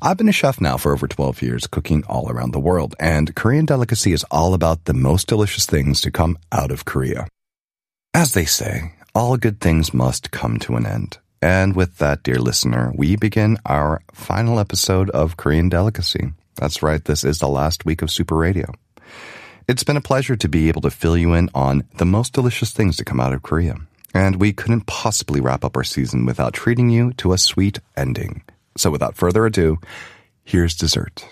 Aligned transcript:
I've 0.00 0.16
been 0.16 0.28
a 0.28 0.32
chef 0.32 0.60
now 0.60 0.76
for 0.76 0.92
over 0.92 1.08
12 1.08 1.42
years, 1.42 1.66
cooking 1.66 2.04
all 2.08 2.30
around 2.30 2.52
the 2.52 2.60
world, 2.60 2.94
and 2.98 3.34
Korean 3.34 3.64
Delicacy 3.64 4.12
is 4.12 4.24
all 4.30 4.54
about 4.54 4.84
the 4.84 4.94
most 4.94 5.26
delicious 5.26 5.66
things 5.66 6.00
to 6.02 6.10
come 6.10 6.38
out 6.52 6.70
of 6.70 6.84
Korea. 6.84 7.26
As 8.14 8.32
they 8.32 8.44
say, 8.44 8.94
all 9.14 9.36
good 9.36 9.60
things 9.60 9.92
must 9.92 10.30
come 10.30 10.58
to 10.60 10.76
an 10.76 10.86
end. 10.86 11.18
And 11.40 11.76
with 11.76 11.98
that, 11.98 12.22
dear 12.22 12.38
listener, 12.38 12.92
we 12.94 13.16
begin 13.16 13.58
our 13.64 14.02
final 14.12 14.58
episode 14.58 15.10
of 15.10 15.36
Korean 15.36 15.68
Delicacy. 15.68 16.32
That's 16.56 16.82
right, 16.82 17.04
this 17.04 17.22
is 17.22 17.38
the 17.38 17.48
last 17.48 17.84
week 17.84 18.02
of 18.02 18.10
Super 18.10 18.36
Radio. 18.36 18.72
It's 19.68 19.84
been 19.84 19.96
a 19.96 20.00
pleasure 20.00 20.34
to 20.34 20.48
be 20.48 20.68
able 20.68 20.80
to 20.80 20.90
fill 20.90 21.16
you 21.16 21.34
in 21.34 21.50
on 21.54 21.84
the 21.96 22.06
most 22.06 22.32
delicious 22.32 22.72
things 22.72 22.96
to 22.96 23.04
come 23.04 23.20
out 23.20 23.32
of 23.32 23.42
Korea. 23.42 23.76
And 24.14 24.40
we 24.40 24.52
couldn't 24.52 24.86
possibly 24.86 25.40
wrap 25.40 25.64
up 25.64 25.76
our 25.76 25.84
season 25.84 26.24
without 26.24 26.54
treating 26.54 26.90
you 26.90 27.12
to 27.14 27.32
a 27.32 27.38
sweet 27.38 27.78
ending. 27.96 28.42
So 28.78 28.90
without 28.90 29.16
further 29.16 29.44
ado, 29.44 29.78
here's 30.44 30.74
dessert. 30.74 31.26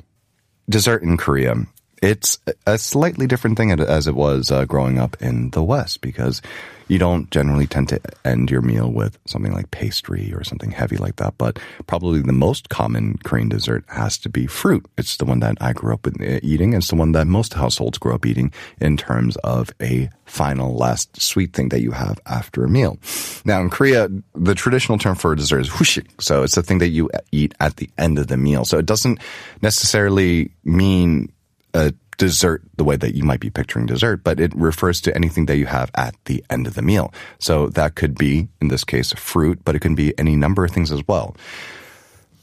Dessert 0.68 1.02
in 1.02 1.16
Korea. 1.16 1.54
It's 2.02 2.38
a 2.66 2.78
slightly 2.78 3.26
different 3.26 3.56
thing 3.56 3.70
as 3.72 4.06
it 4.06 4.14
was 4.14 4.50
uh, 4.50 4.64
growing 4.64 4.98
up 4.98 5.16
in 5.20 5.50
the 5.50 5.62
West 5.62 6.00
because 6.00 6.42
you 6.88 6.98
don't 6.98 7.30
generally 7.30 7.66
tend 7.66 7.88
to 7.88 8.00
end 8.24 8.50
your 8.50 8.62
meal 8.62 8.90
with 8.90 9.18
something 9.26 9.52
like 9.52 9.70
pastry 9.70 10.32
or 10.32 10.44
something 10.44 10.70
heavy 10.70 10.96
like 10.96 11.16
that. 11.16 11.36
But 11.38 11.58
probably 11.86 12.20
the 12.20 12.32
most 12.32 12.68
common 12.68 13.18
Korean 13.24 13.48
dessert 13.48 13.84
has 13.88 14.18
to 14.18 14.28
be 14.28 14.46
fruit. 14.46 14.86
It's 14.96 15.16
the 15.16 15.24
one 15.24 15.40
that 15.40 15.56
I 15.60 15.72
grew 15.72 15.94
up 15.94 16.06
uh, 16.06 16.40
eating. 16.42 16.74
It's 16.74 16.88
the 16.88 16.96
one 16.96 17.12
that 17.12 17.26
most 17.26 17.54
households 17.54 17.98
grow 17.98 18.14
up 18.14 18.26
eating 18.26 18.52
in 18.80 18.96
terms 18.96 19.36
of 19.36 19.70
a 19.80 20.08
final 20.26 20.76
last 20.76 21.20
sweet 21.20 21.52
thing 21.54 21.70
that 21.70 21.80
you 21.80 21.92
have 21.92 22.20
after 22.26 22.64
a 22.64 22.68
meal. 22.68 22.98
Now 23.44 23.60
in 23.60 23.70
Korea, 23.70 24.08
the 24.34 24.54
traditional 24.54 24.98
term 24.98 25.16
for 25.16 25.34
dessert 25.34 25.60
is 25.60 25.68
hushik. 25.68 26.20
So 26.20 26.42
it's 26.42 26.54
the 26.54 26.62
thing 26.62 26.78
that 26.78 26.88
you 26.88 27.10
eat 27.32 27.54
at 27.58 27.76
the 27.76 27.90
end 27.98 28.18
of 28.18 28.28
the 28.28 28.36
meal. 28.36 28.64
So 28.64 28.78
it 28.78 28.86
doesn't 28.86 29.18
necessarily 29.62 30.50
mean 30.64 31.32
a 31.76 31.92
dessert 32.16 32.62
the 32.76 32.84
way 32.84 32.96
that 32.96 33.14
you 33.14 33.22
might 33.22 33.40
be 33.40 33.50
picturing 33.50 33.86
dessert, 33.86 34.24
but 34.24 34.40
it 34.40 34.54
refers 34.56 35.00
to 35.02 35.14
anything 35.14 35.46
that 35.46 35.58
you 35.58 35.66
have 35.66 35.90
at 35.94 36.14
the 36.24 36.42
end 36.48 36.66
of 36.66 36.74
the 36.74 36.82
meal. 36.82 37.12
So 37.38 37.68
that 37.68 37.94
could 37.94 38.16
be, 38.16 38.48
in 38.60 38.68
this 38.68 38.84
case, 38.84 39.12
fruit, 39.12 39.60
but 39.64 39.74
it 39.74 39.80
can 39.80 39.94
be 39.94 40.18
any 40.18 40.34
number 40.34 40.64
of 40.64 40.70
things 40.70 40.90
as 40.90 41.06
well. 41.06 41.36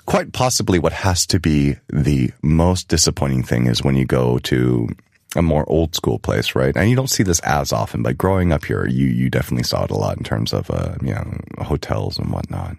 Quite 0.06 0.34
possibly 0.34 0.80
what 0.80 0.94
has 0.94 1.26
to 1.28 1.40
be 1.40 1.78
the 1.88 2.32
most 2.42 2.88
disappointing 2.88 3.44
thing 3.44 3.68
is 3.68 3.84
when 3.84 3.96
you 3.96 4.06
go 4.06 4.38
to 4.40 4.90
a 5.36 5.42
more 5.42 5.66
old 5.68 5.96
school 5.96 6.20
place, 6.20 6.54
right? 6.54 6.76
And 6.76 6.90
you 6.90 6.96
don't 6.96 7.10
see 7.10 7.24
this 7.24 7.40
as 7.40 7.74
often, 7.74 8.04
but 8.04 8.18
growing 8.18 8.52
up 8.52 8.66
here, 8.66 8.86
you, 8.86 9.08
you 9.08 9.30
definitely 9.32 9.64
saw 9.64 9.86
it 9.86 9.92
a 9.92 9.98
lot 9.98 10.18
in 10.18 10.24
terms 10.24 10.54
of, 10.54 10.70
uh, 10.70 10.96
you 11.02 11.14
know, 11.14 11.40
hotels 11.60 12.20
and 12.20 12.32
whatnot. 12.32 12.78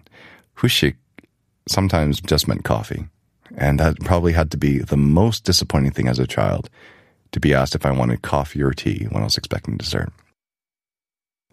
Hushik 0.53 0.95
sometimes 1.67 2.21
just 2.21 2.47
meant 2.47 2.63
coffee. 2.63 3.07
And 3.57 3.79
that 3.79 3.99
probably 4.01 4.33
had 4.33 4.51
to 4.51 4.57
be 4.57 4.79
the 4.79 4.97
most 4.97 5.43
disappointing 5.43 5.91
thing 5.91 6.07
as 6.07 6.19
a 6.19 6.27
child 6.27 6.69
to 7.31 7.39
be 7.39 7.53
asked 7.53 7.75
if 7.75 7.85
I 7.85 7.91
wanted 7.91 8.21
coffee 8.21 8.63
or 8.63 8.71
tea 8.71 9.05
when 9.09 9.21
I 9.21 9.25
was 9.25 9.37
expecting 9.37 9.77
dessert. 9.77 10.11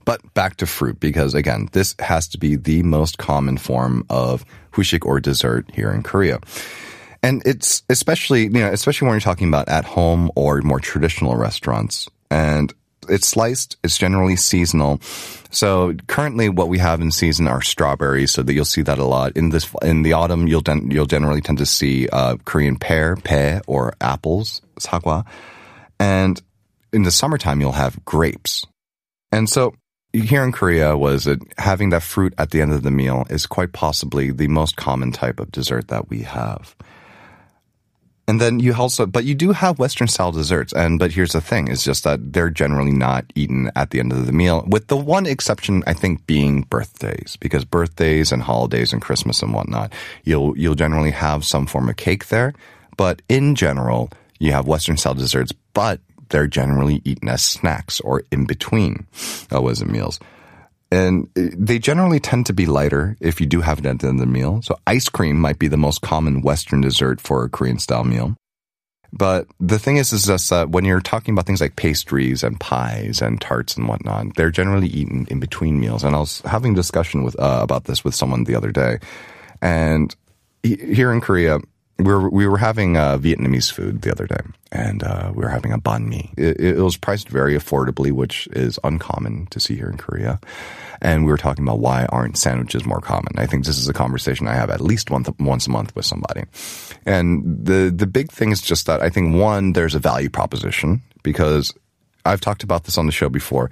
But 0.04 0.34
back 0.34 0.56
to 0.56 0.66
fruit, 0.66 0.98
because 1.00 1.34
again, 1.34 1.68
this 1.72 1.94
has 1.98 2.28
to 2.28 2.38
be 2.38 2.56
the 2.56 2.82
most 2.82 3.18
common 3.18 3.56
form 3.56 4.04
of 4.10 4.44
hushik 4.72 5.06
or 5.06 5.20
dessert 5.20 5.70
here 5.72 5.92
in 5.92 6.02
Korea. 6.02 6.40
And 7.22 7.42
it's 7.46 7.82
especially, 7.88 8.44
you 8.44 8.50
know, 8.50 8.72
especially 8.72 9.06
when 9.06 9.14
you're 9.14 9.20
talking 9.20 9.48
about 9.48 9.68
at 9.68 9.84
home 9.84 10.30
or 10.34 10.60
more 10.62 10.80
traditional 10.80 11.36
restaurants. 11.36 12.08
And 12.30 12.72
it's 13.08 13.28
sliced. 13.28 13.76
It's 13.82 13.98
generally 13.98 14.36
seasonal. 14.36 15.00
So 15.50 15.94
currently, 16.06 16.48
what 16.48 16.68
we 16.68 16.78
have 16.78 17.00
in 17.00 17.10
season 17.10 17.46
are 17.48 17.60
strawberries. 17.60 18.30
So 18.30 18.42
that 18.42 18.52
you'll 18.52 18.64
see 18.64 18.82
that 18.82 18.98
a 18.98 19.04
lot 19.04 19.36
in 19.36 19.50
this 19.50 19.68
in 19.82 20.02
the 20.02 20.14
autumn. 20.14 20.46
You'll 20.46 20.62
you'll 20.88 21.06
generally 21.06 21.40
tend 21.40 21.58
to 21.58 21.66
see 21.66 22.08
uh, 22.08 22.36
Korean 22.44 22.76
pear, 22.76 23.16
bae, 23.16 23.60
or 23.66 23.94
apples, 24.00 24.62
sagwa, 24.78 25.24
and 25.98 26.40
in 26.92 27.02
the 27.02 27.10
summertime 27.10 27.60
you'll 27.60 27.72
have 27.72 28.04
grapes. 28.04 28.66
And 29.30 29.48
so 29.48 29.74
here 30.12 30.44
in 30.44 30.52
Korea, 30.52 30.96
was 30.96 31.26
it 31.26 31.40
having 31.58 31.90
that 31.90 32.02
fruit 32.02 32.34
at 32.36 32.50
the 32.50 32.60
end 32.60 32.72
of 32.72 32.82
the 32.82 32.90
meal 32.90 33.24
is 33.30 33.46
quite 33.46 33.72
possibly 33.72 34.30
the 34.30 34.48
most 34.48 34.76
common 34.76 35.10
type 35.10 35.40
of 35.40 35.50
dessert 35.50 35.88
that 35.88 36.10
we 36.10 36.22
have. 36.22 36.76
And 38.28 38.40
then 38.40 38.60
you 38.60 38.72
also, 38.74 39.04
but 39.04 39.24
you 39.24 39.34
do 39.34 39.52
have 39.52 39.78
Western 39.78 40.06
style 40.06 40.32
desserts. 40.32 40.72
And, 40.72 40.98
but 40.98 41.10
here's 41.10 41.32
the 41.32 41.40
thing, 41.40 41.68
is 41.68 41.82
just 41.82 42.04
that 42.04 42.32
they're 42.32 42.50
generally 42.50 42.92
not 42.92 43.24
eaten 43.34 43.70
at 43.74 43.90
the 43.90 43.98
end 43.98 44.12
of 44.12 44.26
the 44.26 44.32
meal, 44.32 44.64
with 44.68 44.86
the 44.86 44.96
one 44.96 45.26
exception, 45.26 45.82
I 45.86 45.92
think, 45.92 46.26
being 46.26 46.62
birthdays, 46.62 47.36
because 47.40 47.64
birthdays 47.64 48.30
and 48.30 48.42
holidays 48.42 48.92
and 48.92 49.02
Christmas 49.02 49.42
and 49.42 49.52
whatnot, 49.52 49.92
you'll, 50.24 50.56
you'll 50.56 50.76
generally 50.76 51.10
have 51.10 51.44
some 51.44 51.66
form 51.66 51.88
of 51.88 51.96
cake 51.96 52.28
there. 52.28 52.54
But 52.96 53.22
in 53.28 53.54
general, 53.54 54.10
you 54.38 54.52
have 54.52 54.66
Western 54.68 54.96
style 54.96 55.14
desserts, 55.14 55.52
but 55.74 56.00
they're 56.28 56.46
generally 56.46 57.02
eaten 57.04 57.28
as 57.28 57.42
snacks 57.42 58.00
or 58.00 58.22
in 58.30 58.46
between, 58.46 59.06
uh, 59.50 59.60
meals 59.60 60.20
and 60.92 61.26
they 61.34 61.78
generally 61.78 62.20
tend 62.20 62.44
to 62.46 62.52
be 62.52 62.66
lighter 62.66 63.16
if 63.18 63.40
you 63.40 63.46
do 63.46 63.62
have 63.62 63.78
it 63.78 63.86
at 63.86 64.00
the 64.00 64.08
end 64.08 64.20
of 64.20 64.26
the 64.26 64.30
meal. 64.30 64.60
So 64.60 64.78
ice 64.86 65.08
cream 65.08 65.40
might 65.40 65.58
be 65.58 65.66
the 65.66 65.78
most 65.78 66.02
common 66.02 66.42
Western 66.42 66.82
dessert 66.82 67.18
for 67.18 67.44
a 67.44 67.48
Korean 67.48 67.78
style 67.78 68.04
meal. 68.04 68.36
But 69.10 69.46
the 69.58 69.78
thing 69.78 69.96
is, 69.96 70.12
is 70.12 70.26
just 70.26 70.50
that 70.50 70.68
when 70.68 70.84
you're 70.84 71.00
talking 71.00 71.32
about 71.32 71.46
things 71.46 71.62
like 71.62 71.76
pastries 71.76 72.42
and 72.42 72.60
pies 72.60 73.22
and 73.22 73.40
tarts 73.40 73.74
and 73.76 73.88
whatnot, 73.88 74.36
they're 74.36 74.50
generally 74.50 74.88
eaten 74.88 75.26
in 75.30 75.40
between 75.40 75.80
meals. 75.80 76.04
And 76.04 76.14
I 76.14 76.18
was 76.18 76.42
having 76.42 76.72
a 76.72 76.76
discussion 76.76 77.22
with 77.22 77.40
uh, 77.40 77.60
about 77.62 77.84
this 77.84 78.04
with 78.04 78.14
someone 78.14 78.44
the 78.44 78.54
other 78.54 78.70
day, 78.70 78.98
and 79.62 80.14
here 80.62 81.12
in 81.12 81.20
Korea, 81.20 81.58
we 82.04 82.12
were 82.12 82.28
we 82.28 82.46
were 82.46 82.58
having 82.58 82.96
uh, 82.96 83.18
Vietnamese 83.18 83.72
food 83.72 84.02
the 84.02 84.10
other 84.10 84.26
day, 84.26 84.40
and 84.70 85.02
uh, 85.02 85.32
we 85.34 85.42
were 85.42 85.48
having 85.48 85.72
a 85.72 85.78
banh 85.78 86.06
mi. 86.06 86.32
It, 86.36 86.60
it, 86.60 86.76
was 86.76 86.96
priced 86.96 87.28
very 87.28 87.56
affordably, 87.56 88.12
which 88.12 88.46
is 88.52 88.78
uncommon 88.84 89.46
to 89.46 89.60
see 89.60 89.76
here 89.76 89.88
in 89.88 89.96
Korea. 89.96 90.40
And 91.00 91.24
we 91.24 91.32
were 91.32 91.38
talking 91.38 91.64
about 91.64 91.80
why 91.80 92.06
aren't 92.06 92.38
sandwiches 92.38 92.84
more 92.84 93.00
common? 93.00 93.32
I 93.36 93.46
think 93.46 93.64
this 93.64 93.78
is 93.78 93.88
a 93.88 93.92
conversation 93.92 94.46
I 94.46 94.54
have 94.54 94.70
at 94.70 94.80
least 94.80 95.10
once 95.10 95.28
once 95.38 95.66
a 95.66 95.70
month 95.70 95.94
with 95.96 96.04
somebody. 96.04 96.44
And 97.04 97.66
the 97.66 97.92
the 97.94 98.06
big 98.06 98.30
thing 98.30 98.52
is 98.52 98.60
just 98.60 98.86
that 98.86 99.02
I 99.02 99.08
think 99.08 99.34
one 99.34 99.72
there's 99.72 99.94
a 99.94 100.00
value 100.00 100.30
proposition 100.30 101.02
because 101.22 101.74
I've 102.24 102.40
talked 102.40 102.62
about 102.62 102.84
this 102.84 102.98
on 102.98 103.06
the 103.06 103.12
show 103.12 103.28
before. 103.28 103.70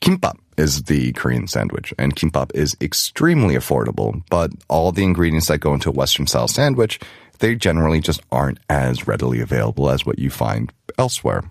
Kimbap 0.00 0.38
is 0.56 0.84
the 0.84 1.12
Korean 1.12 1.46
sandwich, 1.46 1.94
and 1.98 2.14
kimbap 2.14 2.50
is 2.54 2.76
extremely 2.80 3.54
affordable, 3.54 4.22
but 4.28 4.50
all 4.68 4.92
the 4.92 5.04
ingredients 5.04 5.48
that 5.48 5.58
go 5.58 5.74
into 5.74 5.88
a 5.88 5.92
Western 5.92 6.26
style 6.26 6.48
sandwich, 6.48 7.00
they 7.38 7.54
generally 7.54 8.00
just 8.00 8.20
aren't 8.30 8.58
as 8.68 9.06
readily 9.06 9.40
available 9.40 9.90
as 9.90 10.04
what 10.04 10.18
you 10.18 10.30
find 10.30 10.72
elsewhere. 10.98 11.44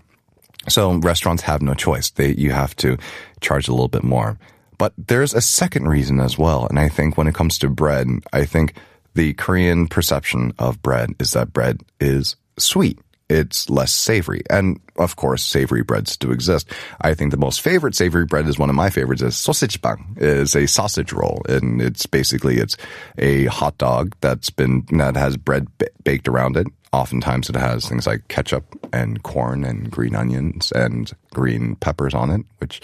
So 0.68 0.94
restaurants 0.94 1.42
have 1.44 1.62
no 1.62 1.74
choice. 1.74 2.10
They, 2.10 2.34
you 2.34 2.52
have 2.52 2.76
to 2.76 2.98
charge 3.40 3.68
a 3.68 3.72
little 3.72 3.88
bit 3.88 4.04
more. 4.04 4.38
But 4.76 4.92
there's 4.96 5.34
a 5.34 5.40
second 5.40 5.88
reason 5.88 6.20
as 6.20 6.38
well. 6.38 6.66
And 6.66 6.78
I 6.78 6.88
think 6.88 7.16
when 7.16 7.26
it 7.26 7.34
comes 7.34 7.58
to 7.58 7.68
bread, 7.68 8.06
I 8.32 8.44
think 8.44 8.74
the 9.14 9.34
Korean 9.34 9.88
perception 9.88 10.52
of 10.58 10.80
bread 10.82 11.10
is 11.18 11.32
that 11.32 11.52
bread 11.52 11.80
is 12.00 12.36
sweet 12.58 12.98
it's 13.28 13.68
less 13.68 13.92
savory. 13.92 14.42
And 14.48 14.80
of 14.96 15.16
course, 15.16 15.42
savory 15.44 15.82
breads 15.82 16.16
do 16.16 16.30
exist. 16.30 16.70
I 17.00 17.14
think 17.14 17.30
the 17.30 17.36
most 17.36 17.60
favorite 17.60 17.94
savory 17.94 18.24
bread 18.24 18.48
is 18.48 18.58
one 18.58 18.70
of 18.70 18.76
my 18.76 18.90
favorites 18.90 19.22
is 19.22 19.36
sausage 19.36 19.80
bang. 19.80 20.16
is 20.16 20.56
a 20.56 20.66
sausage 20.66 21.12
roll. 21.12 21.42
And 21.48 21.80
it's 21.82 22.06
basically, 22.06 22.56
it's 22.56 22.76
a 23.18 23.46
hot 23.46 23.76
dog 23.78 24.14
that's 24.20 24.50
been, 24.50 24.86
that 24.92 25.16
has 25.16 25.36
bread 25.36 25.66
b- 25.78 25.86
baked 26.04 26.28
around 26.28 26.56
it. 26.56 26.66
Oftentimes 26.92 27.50
it 27.50 27.56
has 27.56 27.86
things 27.86 28.06
like 28.06 28.28
ketchup 28.28 28.64
and 28.92 29.22
corn 29.22 29.64
and 29.64 29.90
green 29.90 30.16
onions 30.16 30.72
and 30.72 31.12
green 31.34 31.76
peppers 31.76 32.14
on 32.14 32.30
it, 32.30 32.46
which 32.58 32.80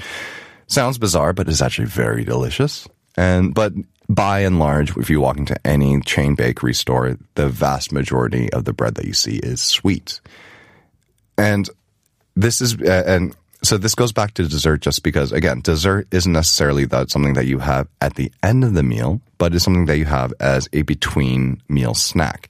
sounds 0.67 0.99
bizarre, 0.99 1.33
but 1.33 1.49
is 1.49 1.63
actually 1.63 1.87
very 1.87 2.23
delicious. 2.23 2.87
And, 3.17 3.55
but 3.55 3.73
by 4.09 4.41
and 4.41 4.59
large, 4.59 4.97
if 4.97 5.09
you 5.09 5.21
walk 5.21 5.39
into 5.39 5.67
any 5.67 6.01
chain 6.01 6.35
bakery 6.35 6.75
store, 6.75 7.17
the 7.35 7.49
vast 7.49 7.93
majority 7.93 8.53
of 8.53 8.65
the 8.65 8.73
bread 8.73 8.97
that 8.97 9.07
you 9.07 9.15
see 9.15 9.37
is 9.37 9.61
sweet. 9.61 10.21
And 11.39 11.69
this 12.37 12.61
is, 12.61 12.81
uh, 12.81 13.05
and 13.07 13.35
so 13.63 13.79
this 13.79 13.95
goes 13.95 14.13
back 14.13 14.35
to 14.35 14.47
dessert 14.47 14.83
just 14.83 15.03
because, 15.03 15.33
again, 15.33 15.61
dessert 15.63 16.07
isn't 16.11 16.33
necessarily 16.33 16.85
that 16.87 17.11
something 17.11 17.35
that 17.35 17.47
you 17.47 17.61
have 17.61 17.89
at 18.01 18.17
the 18.17 18.31
end 18.43 18.63
of 18.63 18.75
the 18.75 18.83
meal, 18.83 19.21
but 19.39 19.55
it's 19.55 19.65
something 19.65 19.87
that 19.87 19.99
you 19.99 20.05
have 20.05 20.35
as 20.39 20.69
a 20.73 20.83
between 20.83 21.63
meal 21.69 21.95
snack. 21.95 22.49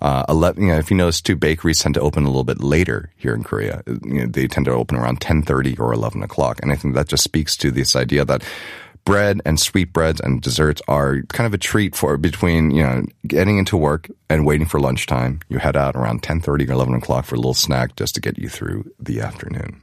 Uh, 0.00 0.24
11, 0.28 0.62
you 0.62 0.68
know, 0.68 0.78
if 0.78 0.90
you 0.90 0.96
notice 0.96 1.20
too, 1.20 1.36
bakeries 1.36 1.80
tend 1.80 1.94
to 1.94 2.00
open 2.00 2.24
a 2.24 2.26
little 2.26 2.44
bit 2.44 2.62
later 2.62 3.10
here 3.16 3.34
in 3.34 3.42
Korea. 3.42 3.82
You 3.86 4.20
know, 4.20 4.26
they 4.26 4.46
tend 4.46 4.66
to 4.66 4.72
open 4.72 4.98
around 4.98 5.20
10:30 5.20 5.78
or 5.78 5.92
11 5.92 6.22
o'clock, 6.22 6.60
and 6.62 6.72
I 6.72 6.76
think 6.76 6.94
that 6.94 7.08
just 7.08 7.24
speaks 7.24 7.56
to 7.58 7.70
this 7.70 7.96
idea 7.96 8.24
that 8.24 8.42
bread 9.04 9.40
and 9.44 9.60
sweetbreads 9.60 10.20
and 10.20 10.40
desserts 10.40 10.80
are 10.88 11.22
kind 11.28 11.46
of 11.46 11.54
a 11.54 11.58
treat 11.58 11.94
for 11.94 12.16
between 12.16 12.70
you 12.70 12.82
know 12.82 13.04
getting 13.26 13.58
into 13.58 13.76
work 13.76 14.08
and 14.28 14.46
waiting 14.46 14.66
for 14.66 14.80
lunchtime. 14.80 15.40
You 15.48 15.58
head 15.58 15.76
out 15.76 15.96
around 15.96 16.22
10:30 16.22 16.68
or 16.68 16.72
11 16.72 16.94
o'clock 16.94 17.24
for 17.24 17.34
a 17.34 17.38
little 17.38 17.54
snack 17.54 17.96
just 17.96 18.14
to 18.14 18.20
get 18.20 18.38
you 18.38 18.48
through 18.48 18.90
the 18.98 19.20
afternoon. 19.20 19.82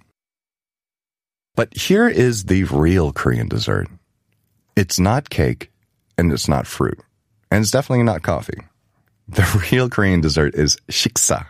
But 1.56 1.76
here 1.76 2.08
is 2.08 2.46
the 2.46 2.64
real 2.66 3.12
Korean 3.12 3.48
dessert. 3.48 3.88
It's 4.76 5.00
not 5.00 5.30
cake 5.30 5.70
and 6.18 6.32
it's 6.32 6.48
not 6.48 6.66
fruit. 6.68 7.00
And 7.50 7.62
it's 7.62 7.72
definitely 7.72 8.04
not 8.04 8.24
coffee. 8.24 8.62
The 9.28 9.66
real 9.72 9.88
Korean 9.90 10.20
dessert 10.20 10.56
is 10.56 10.76
shiksa. 10.90 11.46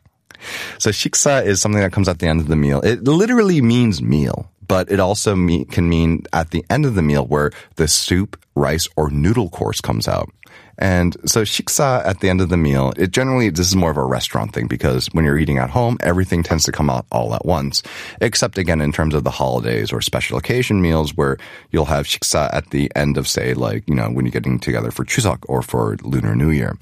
So 0.78 0.92
shiksa 0.92 1.44
is 1.44 1.60
something 1.60 1.82
that 1.82 1.92
comes 1.92 2.08
at 2.08 2.20
the 2.20 2.28
end 2.28 2.40
of 2.40 2.48
the 2.48 2.56
meal. 2.56 2.80
It 2.82 3.06
literally 3.06 3.60
means 3.60 4.04
meal, 4.04 4.51
but 4.72 4.90
it 4.90 5.02
also 5.02 5.36
me- 5.36 5.66
can 5.66 5.90
mean 5.90 6.24
at 6.32 6.52
the 6.52 6.64
end 6.70 6.86
of 6.86 6.96
the 6.96 7.02
meal 7.02 7.26
where 7.26 7.52
the 7.76 7.90
soup, 7.90 8.42
rice, 8.56 8.88
or 8.96 9.10
noodle 9.10 9.50
course 9.50 9.82
comes 9.82 10.08
out. 10.08 10.32
And 10.78 11.18
so 11.26 11.42
shiksa 11.42 12.06
at 12.06 12.22
the 12.22 12.30
end 12.30 12.40
of 12.40 12.48
the 12.48 12.56
meal, 12.56 12.94
it 12.96 13.12
generally, 13.12 13.50
this 13.50 13.68
is 13.68 13.76
more 13.76 13.92
of 13.92 13.98
a 13.98 14.06
restaurant 14.06 14.54
thing 14.54 14.68
because 14.68 15.08
when 15.08 15.26
you're 15.26 15.38
eating 15.38 15.58
at 15.58 15.72
home, 15.72 15.98
everything 16.00 16.42
tends 16.42 16.64
to 16.64 16.72
come 16.72 16.90
out 16.90 17.06
all 17.12 17.36
at 17.36 17.46
once. 17.46 17.84
Except 18.22 18.58
again, 18.58 18.80
in 18.80 18.94
terms 18.94 19.14
of 19.14 19.26
the 19.26 19.30
holidays 19.30 19.92
or 19.92 20.00
special 20.00 20.38
occasion 20.38 20.82
meals 20.82 21.18
where 21.18 21.38
you'll 21.72 21.92
have 21.92 22.06
shiksa 22.06 22.50
at 22.54 22.70
the 22.70 22.90
end 22.96 23.18
of 23.18 23.28
say, 23.28 23.54
like, 23.54 23.84
you 23.90 23.96
know, 23.96 24.10
when 24.10 24.24
you're 24.24 24.32
getting 24.32 24.58
together 24.58 24.90
for 24.90 25.04
Chuseok 25.04 25.40
or 25.50 25.62
for 25.62 25.98
Lunar 26.02 26.34
New 26.34 26.50
Year. 26.50 26.78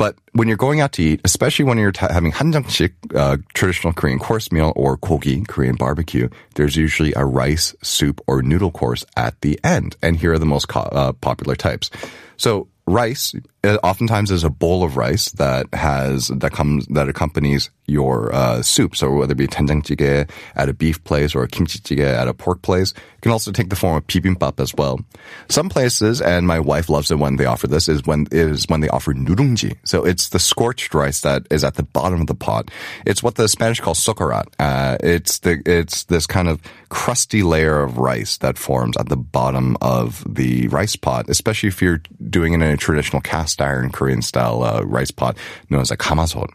But 0.00 0.16
when 0.32 0.48
you're 0.48 0.56
going 0.56 0.80
out 0.80 0.92
to 0.92 1.02
eat, 1.02 1.20
especially 1.24 1.66
when 1.66 1.76
you're 1.76 1.92
t- 1.92 2.06
having 2.08 2.32
hanjeongsik, 2.32 2.94
uh, 3.14 3.36
traditional 3.52 3.92
Korean 3.92 4.18
course 4.18 4.50
meal, 4.50 4.72
or 4.74 4.96
kogi, 4.96 5.46
Korean 5.46 5.76
barbecue, 5.76 6.30
there's 6.54 6.74
usually 6.74 7.12
a 7.16 7.26
rice, 7.26 7.74
soup, 7.82 8.18
or 8.26 8.40
noodle 8.40 8.70
course 8.70 9.04
at 9.18 9.38
the 9.42 9.60
end. 9.62 9.96
And 10.00 10.16
here 10.16 10.32
are 10.32 10.38
the 10.38 10.46
most 10.46 10.68
co- 10.68 10.88
uh, 10.90 11.12
popular 11.12 11.54
types. 11.54 11.90
So 12.38 12.68
rice 12.86 13.34
uh, 13.62 13.76
oftentimes 13.82 14.30
is 14.30 14.42
a 14.42 14.48
bowl 14.48 14.84
of 14.84 14.96
rice 14.96 15.32
that 15.32 15.66
has 15.74 16.28
that 16.28 16.52
comes 16.52 16.86
that 16.86 17.10
accompanies 17.10 17.68
your 17.90 18.32
uh, 18.34 18.62
soup. 18.62 18.96
So 18.96 19.10
whether 19.10 19.32
it 19.32 19.36
be 19.36 19.48
doenjang 19.48 19.82
jjigae 19.82 20.30
at 20.54 20.68
a 20.68 20.72
beef 20.72 21.02
place 21.04 21.34
or 21.34 21.42
a 21.42 21.48
kimchi 21.48 21.80
jjigae 21.80 22.14
at 22.14 22.28
a 22.28 22.34
pork 22.34 22.62
place, 22.62 22.92
it 22.92 23.20
can 23.22 23.32
also 23.32 23.52
take 23.52 23.68
the 23.68 23.76
form 23.76 23.96
of 23.96 24.06
bibimbap 24.06 24.60
as 24.60 24.74
well. 24.74 25.00
Some 25.48 25.68
places, 25.68 26.22
and 26.22 26.46
my 26.46 26.60
wife 26.60 26.88
loves 26.88 27.10
it 27.10 27.18
when 27.18 27.36
they 27.36 27.44
offer 27.44 27.66
this, 27.66 27.88
is 27.88 28.06
when 28.06 28.26
is 28.30 28.66
when 28.68 28.80
they 28.80 28.88
offer 28.88 29.12
nurungji. 29.12 29.76
So 29.84 30.04
it's 30.04 30.28
the 30.28 30.38
scorched 30.38 30.94
rice 30.94 31.20
that 31.22 31.46
is 31.50 31.64
at 31.64 31.74
the 31.74 31.82
bottom 31.82 32.20
of 32.20 32.28
the 32.28 32.34
pot. 32.34 32.70
It's 33.04 33.22
what 33.22 33.34
the 33.34 33.48
Spanish 33.48 33.80
call 33.80 33.94
socarrat. 33.94 34.46
Uh, 34.58 34.96
it's 35.00 35.40
the 35.40 35.60
it's 35.66 36.04
this 36.04 36.26
kind 36.26 36.48
of 36.48 36.60
crusty 36.88 37.42
layer 37.42 37.82
of 37.82 37.98
rice 37.98 38.38
that 38.38 38.58
forms 38.58 38.96
at 38.96 39.08
the 39.08 39.16
bottom 39.16 39.76
of 39.82 40.24
the 40.26 40.68
rice 40.68 40.96
pot, 40.96 41.28
especially 41.28 41.68
if 41.68 41.82
you're 41.82 42.02
doing 42.28 42.52
it 42.52 42.56
in 42.56 42.62
a 42.62 42.76
traditional 42.76 43.20
cast 43.20 43.60
iron 43.60 43.90
Korean 43.90 44.22
style 44.22 44.62
uh, 44.62 44.82
rice 44.82 45.10
pot 45.10 45.36
known 45.68 45.80
as 45.80 45.90
a 45.90 45.96
kamasol 45.96 46.48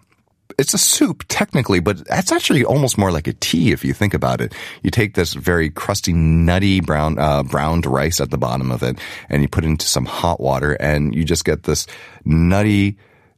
it's 0.58 0.74
a 0.74 0.78
soup 0.78 1.24
technically, 1.28 1.80
but 1.80 2.02
it's 2.10 2.32
actually 2.32 2.64
almost 2.64 2.98
more 2.98 3.12
like 3.12 3.28
a 3.28 3.34
tea 3.34 3.72
if 3.72 3.84
you 3.84 3.94
think 3.94 4.14
about 4.14 4.42
it. 4.42 4.54
You 4.84 4.92
take 4.92 5.14
this 5.14 5.34
very 5.34 5.70
crusty, 5.70 6.14
nutty 6.14 6.82
brown 6.82 7.20
uh, 7.20 7.44
browned 7.44 7.86
rice 7.86 8.20
at 8.20 8.32
the 8.32 8.38
bottom 8.38 8.72
of 8.72 8.84
it, 8.84 8.98
and 9.30 9.42
you 9.42 9.48
put 9.48 9.64
it 9.64 9.68
into 9.68 9.88
some 9.88 10.06
hot 10.06 10.40
water, 10.40 10.74
and 10.74 11.14
you 11.14 11.24
just 11.24 11.46
get 11.46 11.64
this 11.64 11.88
nutty, 12.24 12.98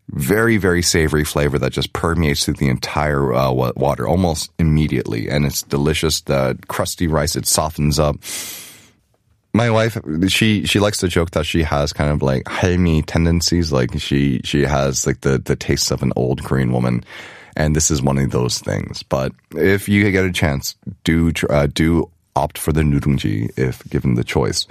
very 0.10 0.58
very 0.58 0.82
savory 0.82 1.26
flavor 1.26 1.60
that 1.60 1.72
just 1.72 1.94
permeates 1.94 2.46
through 2.46 2.56
the 2.56 2.70
entire 2.70 3.34
uh, 3.34 3.52
water 3.52 4.08
almost 4.08 4.52
immediately, 4.60 5.30
and 5.30 5.46
it's 5.46 5.64
delicious. 5.64 6.22
The 6.22 6.58
crusty 6.68 7.08
rice 7.08 7.36
it 7.36 7.48
softens 7.48 8.00
up 8.00 8.18
my 9.58 9.70
wife 9.70 9.98
she 10.28 10.66
she 10.66 10.80
likes 10.80 11.00
to 11.00 11.08
joke 11.08 11.32
that 11.32 11.46
she 11.46 11.64
has 11.64 11.92
kind 11.92 12.12
of 12.12 12.22
like 12.22 12.44
halmi 12.46 13.04
tendencies 13.06 13.72
like 13.72 13.92
she 14.00 14.40
she 14.44 14.62
has 14.62 15.08
like 15.08 15.22
the 15.22 15.38
the 15.40 15.56
taste 15.56 15.92
of 15.92 16.04
an 16.04 16.14
old 16.16 16.44
korean 16.44 16.72
woman 16.72 17.04
and 17.58 17.76
this 17.76 17.90
is 17.90 18.02
one 18.04 18.20
of 18.20 18.30
those 18.30 18.60
things. 18.60 19.02
But 19.04 19.34
if 19.56 19.90
you 19.90 20.10
get 20.12 20.24
a 20.24 20.32
chance 20.32 20.76
do 21.04 21.34
uh, 21.50 21.68
do 21.68 22.10
opt 22.36 22.58
for 22.58 22.72
the 22.72 22.84
nurungji 22.84 23.52
if 23.58 23.84
given 23.90 24.14
the 24.14 24.24
choice. 24.24 24.68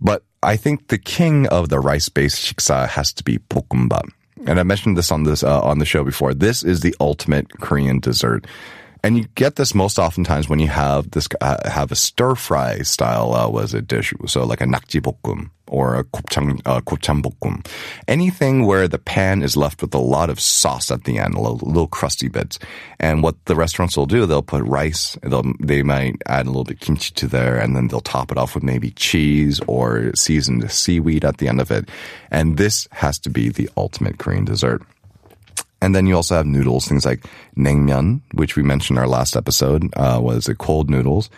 But 0.00 0.22
i 0.42 0.56
think 0.56 0.88
the 0.88 0.98
king 0.98 1.48
of 1.48 1.68
the 1.68 1.80
rice 1.80 2.08
based 2.08 2.38
shiksa 2.46 2.88
has 2.88 3.12
to 3.12 3.24
be 3.24 3.38
bokkeumbap 3.50 4.08
and 4.46 4.60
i 4.60 4.62
mentioned 4.62 4.96
this 4.96 5.10
on 5.10 5.24
this 5.24 5.42
uh, 5.42 5.60
on 5.60 5.78
the 5.78 5.84
show 5.84 6.04
before. 6.04 6.32
This 6.32 6.62
is 6.62 6.80
the 6.80 6.94
ultimate 7.00 7.50
korean 7.60 8.00
dessert 8.00 8.46
and 9.02 9.16
you 9.18 9.26
get 9.34 9.56
this 9.56 9.74
most 9.74 9.98
oftentimes 9.98 10.48
when 10.48 10.58
you 10.58 10.68
have 10.68 11.10
this 11.10 11.28
uh, 11.40 11.68
have 11.68 11.92
a 11.92 11.96
stir 11.96 12.34
fry 12.34 12.78
style 12.78 13.34
uh, 13.34 13.48
was 13.48 13.74
a 13.74 13.82
dish, 13.82 14.12
so 14.26 14.44
like 14.44 14.60
a 14.60 14.64
nakji 14.64 15.00
bokkeum 15.00 15.50
or 15.70 15.96
a 15.96 16.04
gopchang 16.04 16.60
uh. 16.64 17.62
Anything 18.06 18.64
where 18.64 18.88
the 18.88 18.98
pan 18.98 19.42
is 19.42 19.56
left 19.56 19.82
with 19.82 19.94
a 19.94 19.98
lot 19.98 20.30
of 20.30 20.40
sauce 20.40 20.90
at 20.90 21.04
the 21.04 21.18
end, 21.18 21.34
a 21.34 21.40
little, 21.40 21.58
little 21.58 21.86
crusty 21.86 22.28
bits. 22.28 22.58
And 22.98 23.22
what 23.22 23.36
the 23.44 23.54
restaurants 23.54 23.96
will 23.96 24.06
do, 24.06 24.26
they'll 24.26 24.42
put 24.42 24.64
rice. 24.64 25.16
They'll 25.22 25.52
they 25.60 25.82
might 25.82 26.16
add 26.26 26.46
a 26.46 26.50
little 26.50 26.64
bit 26.64 26.80
kimchi 26.80 27.12
to 27.14 27.26
there, 27.26 27.58
and 27.58 27.76
then 27.76 27.88
they'll 27.88 28.00
top 28.00 28.32
it 28.32 28.38
off 28.38 28.54
with 28.54 28.64
maybe 28.64 28.90
cheese 28.92 29.60
or 29.66 30.14
seasoned 30.14 30.70
seaweed 30.70 31.24
at 31.24 31.38
the 31.38 31.48
end 31.48 31.60
of 31.60 31.70
it. 31.70 31.88
And 32.30 32.56
this 32.56 32.88
has 32.92 33.18
to 33.20 33.30
be 33.30 33.48
the 33.48 33.70
ultimate 33.76 34.18
Korean 34.18 34.44
dessert. 34.44 34.82
And 35.80 35.94
then 35.94 36.06
you 36.06 36.16
also 36.16 36.34
have 36.34 36.46
noodles, 36.46 36.86
things 36.86 37.06
like 37.06 37.24
naengmyeon, 37.56 38.20
which 38.34 38.56
we 38.56 38.62
mentioned 38.62 38.98
in 38.98 39.02
our 39.02 39.08
last 39.08 39.36
episode, 39.36 39.88
uh, 39.96 40.18
was 40.20 40.48
it 40.48 40.58
cold 40.58 40.90
noodles. 40.90 41.30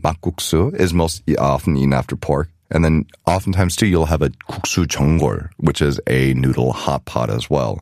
Makguksu 0.00 0.74
is 0.74 0.94
most 0.94 1.22
often 1.38 1.76
eaten 1.76 1.92
after 1.92 2.14
pork. 2.14 2.48
And 2.70 2.84
then 2.84 3.06
oftentimes 3.26 3.76
too, 3.76 3.86
you'll 3.86 4.06
have 4.06 4.22
a 4.22 4.28
kuksu 4.28 4.86
jeongol, 4.86 5.48
which 5.56 5.82
is 5.82 6.00
a 6.06 6.34
noodle 6.34 6.72
hot 6.72 7.04
pot 7.06 7.30
as 7.30 7.50
well. 7.50 7.80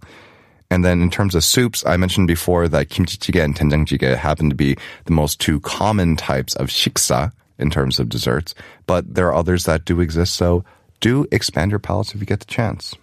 And 0.71 0.85
then 0.85 1.01
in 1.01 1.11
terms 1.11 1.35
of 1.35 1.45
soups, 1.45 1.85
I 1.87 1.97
mentioned 1.97 2.27
before 2.29 2.67
that 2.69 2.89
kimchi 2.89 3.19
jjigae 3.19 3.45
and 3.45 3.55
doenjang 3.55 3.87
jjigae 3.87 4.17
happen 4.17 4.49
to 4.49 4.57
be 4.57 4.77
the 5.05 5.13
most 5.13 5.41
two 5.41 5.61
common 5.61 6.17
types 6.17 6.55
of 6.57 6.69
shiksa 6.69 7.33
in 7.59 7.71
terms 7.71 7.99
of 7.99 8.09
desserts, 8.09 8.55
but 8.87 9.15
there 9.15 9.29
are 9.29 9.35
others 9.35 9.65
that 9.65 9.85
do 9.85 10.01
exist. 10.01 10.35
So 10.35 10.65
do 11.01 11.27
expand 11.31 11.71
your 11.71 11.81
palates 11.81 12.15
if 12.15 12.21
you 12.21 12.27
get 12.27 12.41
the 12.41 12.47
chance. 12.47 12.95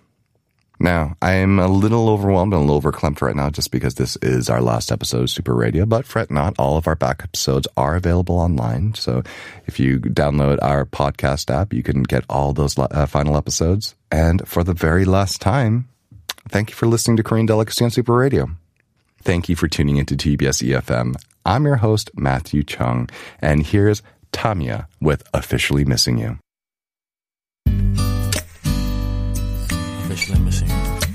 Now, 0.79 1.15
I'm 1.21 1.59
a 1.59 1.67
little 1.67 2.09
overwhelmed 2.09 2.53
and 2.53 2.61
a 2.61 2.65
little 2.65 2.81
overclamped 2.81 3.21
right 3.21 3.35
now 3.35 3.49
just 3.49 3.71
because 3.71 3.95
this 3.95 4.17
is 4.17 4.49
our 4.49 4.61
last 4.61 4.91
episode 4.91 5.24
of 5.24 5.29
Super 5.29 5.53
Radio, 5.53 5.86
but 5.86 6.05
fret 6.05 6.31
not, 6.31 6.55
all 6.57 6.77
of 6.77 6.88
our 6.88 6.95
back 6.95 7.21
episodes 7.24 7.67
are 7.77 7.95
available 7.95 8.36
online. 8.36 8.93
So 8.95 9.24
if 9.65 9.79
you 9.79 10.00
download 10.00 10.59
our 10.62 10.86
podcast 10.86 11.50
app, 11.53 11.74
you 11.74 11.83
can 11.83 12.03
get 12.03 12.25
all 12.29 12.53
those 12.53 12.77
uh, 12.77 13.05
final 13.05 13.38
episodes. 13.38 13.95
And 14.12 14.45
for 14.48 14.63
the 14.63 14.74
very 14.74 15.05
last 15.05 15.41
time, 15.41 15.88
thank 16.50 16.69
you 16.69 16.75
for 16.75 16.88
listening 16.88 17.17
to 17.17 17.24
Korean 17.24 17.45
Delicacy 17.45 17.86
on 17.86 17.91
Super 17.91 18.13
Radio. 18.13 18.50
Thank 19.21 19.48
you 19.48 19.55
for 19.55 19.67
tuning 19.69 19.98
into 19.98 20.15
TBS 20.15 20.67
EFM. 20.67 21.15
I'm 21.45 21.65
your 21.65 21.77
host, 21.77 22.12
Matthew 22.15 22.63
Chung, 22.63 23.09
and 23.39 23.65
here's 23.65 24.01
Tamia 24.33 24.88
with 25.00 25.24
Officially 25.33 25.86
Missing 25.86 26.17
You. 26.17 26.42
Let 30.13 30.41
me 30.41 30.51
see. 30.51 31.12